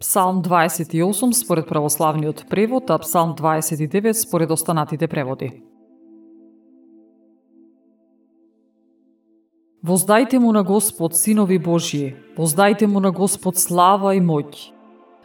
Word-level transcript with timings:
Псалм 0.00 0.42
28 0.42 1.32
според 1.32 1.68
православниот 1.68 2.44
превод, 2.50 2.90
а 2.90 2.98
Псалм 2.98 3.34
29 3.34 4.12
според 4.12 4.50
останатите 4.50 5.08
преводи. 5.08 5.62
Воздајте 9.86 10.38
му 10.38 10.52
на 10.52 10.62
Господ, 10.62 11.14
синови 11.14 11.58
Божји, 11.62 12.14
воздајте 12.36 12.86
му 12.86 13.00
на 13.00 13.10
Господ 13.10 13.56
слава 13.56 14.14
и 14.16 14.20
моќ. 14.20 14.72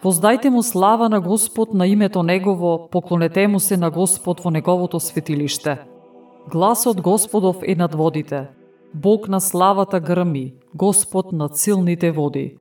Воздајте 0.04 0.50
му 0.50 0.64
слава 0.64 1.10
на 1.10 1.20
Господ 1.20 1.74
на 1.74 1.88
името 1.88 2.24
Негово, 2.24 2.88
поклонете 2.92 3.48
му 3.48 3.60
се 3.60 3.78
на 3.78 3.90
Господ 3.90 4.40
во 4.40 4.52
Неговото 4.52 5.00
светилиште. 5.00 5.78
Гласот 6.52 7.02
Господов 7.02 7.58
е 7.68 7.76
над 7.76 7.96
водите. 7.96 8.48
Бог 8.94 9.28
на 9.28 9.42
славата 9.42 10.00
грми, 10.00 10.54
Господ 10.76 11.32
над 11.32 11.58
силните 11.58 12.12
води. 12.12 12.56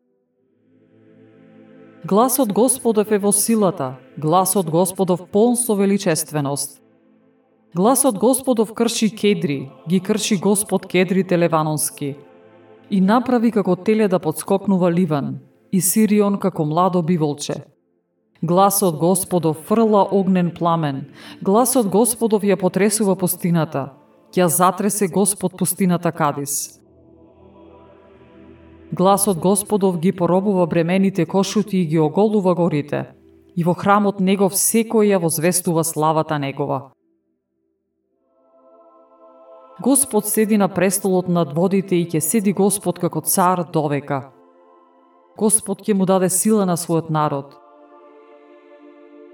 Гласот 2.05 2.53
Господов 2.53 3.11
е 3.13 3.19
во 3.19 3.33
силата, 3.33 3.99
гласот 4.19 4.71
Господов 4.71 5.29
полн 5.29 5.57
со 5.57 5.75
величественост. 5.75 6.81
Гласот 7.77 8.19
Господов 8.19 8.73
крши 8.73 9.11
кедри, 9.11 9.71
ги 9.89 10.01
крши 10.01 10.41
Господ 10.41 10.87
кедрите 10.87 11.39
леванонски. 11.39 12.17
И 12.91 13.01
направи 13.01 13.51
како 13.53 13.77
теле 13.77 14.09
да 14.09 14.19
подскокнува 14.19 14.91
ливан, 14.91 15.39
и 15.73 15.81
Сирион 15.81 16.39
како 16.39 16.65
младо 16.65 17.03
биволче. 17.03 17.55
Гласот 18.43 18.97
Господов 18.97 19.57
фрла 19.69 20.09
огнен 20.11 20.51
пламен, 20.59 21.05
гласот 21.43 21.87
Господов 21.93 22.43
ја 22.43 22.57
потресува 22.57 23.13
пустината, 23.17 23.93
ќе 24.33 24.49
затресе 24.49 25.09
Господ 25.09 25.53
пустината 25.53 26.13
Кадис. 26.13 26.80
Гласот 28.93 29.39
Господов 29.39 29.99
ги 29.99 30.13
поробува 30.13 30.67
бремените 30.67 31.27
кошути 31.27 31.79
и 31.79 31.87
ги 31.87 31.99
оголува 31.99 32.55
горите, 32.55 33.07
и 33.57 33.63
во 33.63 33.75
храмот 33.75 34.19
Негов 34.21 34.57
секој 34.59 35.15
ја 35.15 35.21
возвестува 35.23 35.85
славата 35.85 36.39
Негова. 36.39 36.91
Господ 39.81 40.27
седи 40.27 40.59
на 40.59 40.69
престолот 40.69 41.29
над 41.29 41.55
водите 41.55 41.97
и 41.97 42.07
ќе 42.07 42.19
седи 42.19 42.53
Господ 42.53 42.99
како 42.99 43.21
цар 43.21 43.63
довека. 43.73 44.33
Господ 45.39 45.87
ќе 45.87 45.95
му 45.95 46.05
даде 46.05 46.29
сила 46.29 46.67
на 46.67 46.77
својот 46.77 47.11
народ. 47.11 47.55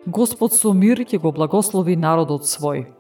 Господ 0.07 0.53
со 0.53 0.73
мир 0.73 1.01
ќе 1.01 1.19
го 1.19 1.33
благослови 1.33 1.97
народот 1.97 2.45
свој. 2.45 2.96